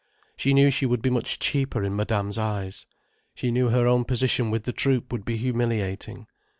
She 0.35 0.55
knew 0.55 0.71
she 0.71 0.87
would 0.87 1.03
be 1.03 1.11
much 1.11 1.37
cheaper 1.37 1.83
in 1.83 1.95
Madame's 1.95 2.39
eyes. 2.39 2.87
She 3.35 3.51
knew 3.51 3.69
her 3.69 3.85
own 3.85 4.03
position 4.03 4.49
with 4.49 4.63
the 4.63 4.73
troupe 4.73 5.11
would 5.11 5.25
be 5.25 5.37
humiliating. 5.37 6.25